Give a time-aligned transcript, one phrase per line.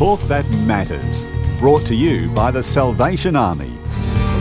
[0.00, 1.26] talk that matters.
[1.58, 3.70] Brought to you by the Salvation Army.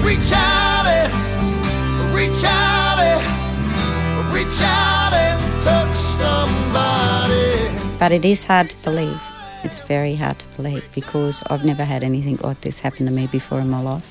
[0.01, 7.77] Reach out and reach out and reach out and touch somebody.
[7.99, 9.21] But it is hard to believe.
[9.65, 13.27] It's very hard to believe because I've never had anything like this happen to me
[13.27, 14.07] before in my life.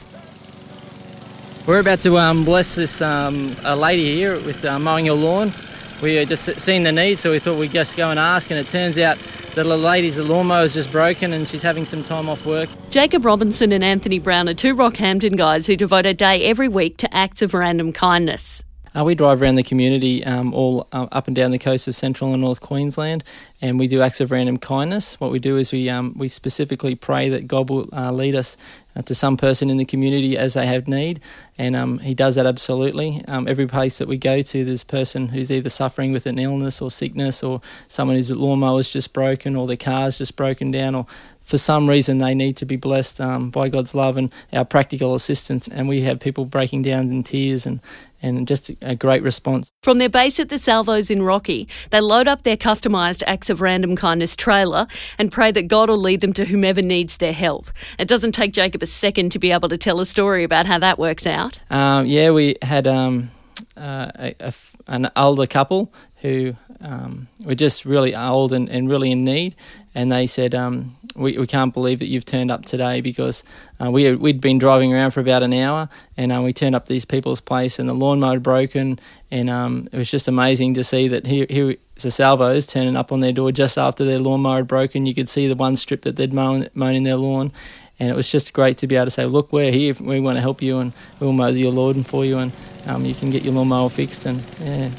[1.66, 5.54] We're about to um, bless this um, a lady here with uh, mowing your lawn.
[6.02, 8.50] We had just seen the need, so we thought we'd just go and ask.
[8.50, 9.16] And it turns out
[9.64, 12.68] the lady's lawnmower is just broken and she's having some time off work.
[12.90, 16.96] Jacob Robinson and Anthony Brown are two Rockhampton guys who devote a day every week
[16.98, 18.62] to acts of random kindness.
[18.98, 21.94] Uh, we drive around the community um, all uh, up and down the coast of
[21.94, 23.22] central and north Queensland,
[23.60, 25.20] and we do acts of random kindness.
[25.20, 28.56] What we do is we um, we specifically pray that God will uh, lead us
[28.96, 31.20] uh, to some person in the community as they have need,
[31.56, 33.22] and um, He does that absolutely.
[33.28, 36.38] Um, every place that we go to, there's a person who's either suffering with an
[36.40, 40.96] illness or sickness, or someone whose lawnmower's just broken, or their car's just broken down,
[40.96, 41.06] or
[41.48, 45.14] for some reason they need to be blessed um, by God's love and our practical
[45.14, 45.66] assistance.
[45.66, 47.80] And we have people breaking down in tears and,
[48.20, 49.72] and just a great response.
[49.82, 53.62] From their base at the Salvos in Rocky, they load up their customised Acts of
[53.62, 54.86] Random Kindness trailer
[55.18, 57.70] and pray that God will lead them to whomever needs their help.
[57.98, 60.78] It doesn't take Jacob a second to be able to tell a story about how
[60.80, 61.60] that works out.
[61.70, 63.30] Um, yeah, we had um,
[63.74, 64.52] uh, a, a,
[64.86, 69.54] an older couple who um, were just really old and, and really in need,
[69.94, 73.44] and they said, um, we, we can't believe that you've turned up today because
[73.80, 76.86] uh, we, we'd been driving around for about an hour and uh, we turned up
[76.86, 78.98] to these people's place and the lawnmower had broken
[79.30, 83.10] and um, it was just amazing to see that here, here the salvos turning up
[83.12, 85.04] on their door just after their lawnmower had broken.
[85.04, 87.52] You could see the one strip that they'd mown, mown in their lawn
[87.98, 90.36] and it was just great to be able to say, look, we're here, we want
[90.36, 92.52] to help you and we'll mow your lawn for you and
[92.86, 94.90] um, you can get your lawnmower fixed and yeah.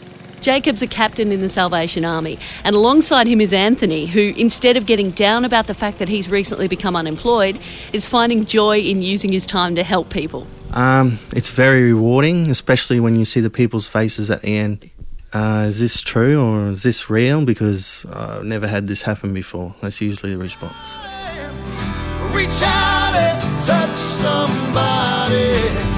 [0.41, 4.85] Jacob's a captain in the Salvation Army, and alongside him is Anthony, who, instead of
[4.85, 7.59] getting down about the fact that he's recently become unemployed,
[7.93, 10.47] is finding joy in using his time to help people.
[10.73, 14.89] Um, it's very rewarding, especially when you see the people's faces at the end.
[15.33, 17.45] Uh, is this true or is this real?
[17.45, 19.75] Because I've never had this happen before.
[19.81, 20.95] That's usually the response.
[22.31, 25.88] Reach out and touch somebody.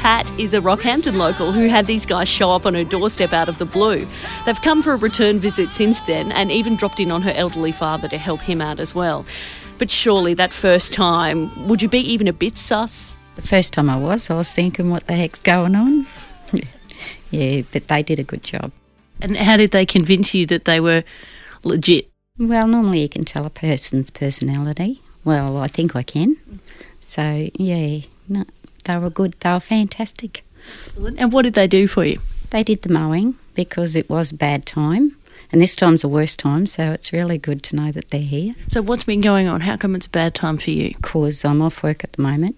[0.00, 3.50] Pat is a Rockhampton local who had these guys show up on her doorstep out
[3.50, 4.06] of the blue.
[4.46, 7.70] They've come for a return visit since then and even dropped in on her elderly
[7.70, 9.26] father to help him out as well.
[9.76, 13.18] But surely that first time, would you be even a bit sus?
[13.36, 16.06] The first time I was, I was thinking, what the heck's going on?
[17.30, 18.72] yeah, but they did a good job.
[19.20, 21.04] And how did they convince you that they were
[21.62, 22.10] legit?
[22.38, 25.02] Well, normally you can tell a person's personality.
[25.26, 26.38] Well, I think I can.
[27.00, 28.46] So, yeah, no,
[28.84, 29.34] they were good.
[29.40, 30.44] They were fantastic.
[31.18, 32.20] And what did they do for you?
[32.50, 35.16] They did the mowing because it was bad time.
[35.52, 38.54] And this time's the worst time, so it's really good to know that they're here.
[38.68, 39.62] So, what's been going on?
[39.62, 40.94] How come it's a bad time for you?
[40.94, 42.56] Because I'm off work at the moment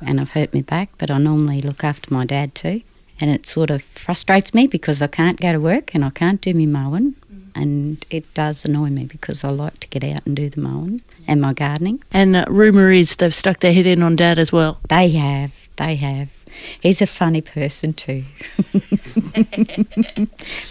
[0.00, 2.82] and I've hurt my back, but I normally look after my dad too.
[3.20, 6.40] And it sort of frustrates me because I can't go to work and I can't
[6.40, 7.14] do my mowing.
[7.54, 11.02] And it does annoy me because I like to get out and do the mowing
[11.28, 12.02] and my gardening.
[12.10, 14.80] And uh, rumour is they've stuck their head in on dad as well.
[14.88, 16.44] They have they have.
[16.80, 18.24] He's a funny person too.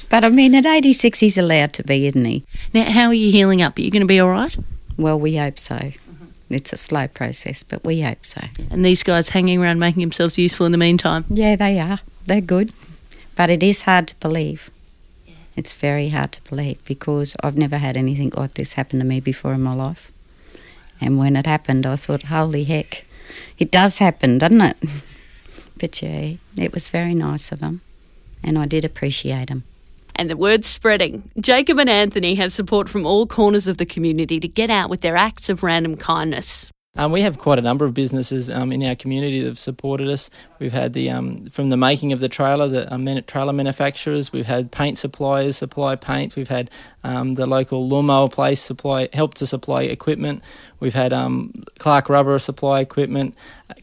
[0.09, 2.43] but I mean, at 86, he's allowed to be, isn't he?
[2.73, 3.77] Now, how are you healing up?
[3.77, 4.55] Are you going to be all right?
[4.97, 5.91] Well, we hope so.
[6.49, 8.41] It's a slow process, but we hope so.
[8.69, 11.25] And these guys hanging around making themselves useful in the meantime?
[11.29, 11.99] Yeah, they are.
[12.25, 12.73] They're good.
[13.35, 14.69] But it is hard to believe.
[15.55, 19.19] It's very hard to believe because I've never had anything like this happen to me
[19.19, 20.11] before in my life.
[20.99, 23.05] And when it happened, I thought, holy heck,
[23.57, 24.77] it does happen, doesn't it?
[25.77, 27.81] But yeah, it was very nice of them,
[28.43, 29.63] and I did appreciate them.
[30.15, 31.31] And the word's spreading.
[31.39, 35.01] Jacob and Anthony have support from all corners of the community to get out with
[35.01, 36.69] their acts of random kindness.
[36.97, 40.09] Um, we have quite a number of businesses um, in our community that have supported
[40.09, 40.29] us.
[40.59, 44.33] We've had the um, from the making of the trailer, the um, trailer manufacturers.
[44.33, 46.35] We've had paint suppliers supply paint.
[46.35, 46.69] We've had
[47.05, 50.43] um, the local lawnmower place supply help to supply equipment.
[50.81, 53.35] We've had um, Clark Rubber supply equipment.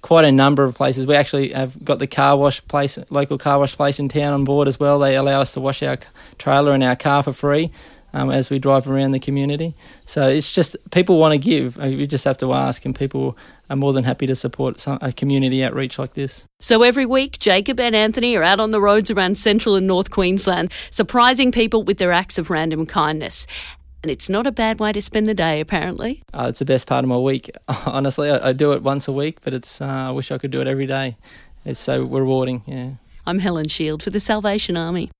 [0.03, 1.07] Quite a number of places.
[1.07, 4.45] We actually have got the car wash place, local car wash place in town on
[4.45, 4.99] board as well.
[4.99, 5.97] They allow us to wash our
[6.37, 7.71] trailer and our car for free
[8.19, 9.75] um, as we drive around the community.
[10.05, 11.77] So it's just people want to give.
[11.83, 13.39] You just have to ask, and people
[13.71, 16.47] are more than happy to support some, a community outreach like this.
[16.61, 20.11] So every week, Jacob and Anthony are out on the roads around central and north
[20.11, 23.47] Queensland, surprising people with their acts of random kindness.
[24.03, 26.23] And it's not a bad way to spend the day, apparently.
[26.33, 27.51] Uh, it's the best part of my week.
[27.87, 30.51] Honestly, I, I do it once a week, but it's uh, I wish I could
[30.51, 31.17] do it every day.
[31.65, 32.63] It's so rewarding.
[32.67, 32.91] Yeah.
[33.27, 35.11] I'm Helen Shield for the Salvation Army.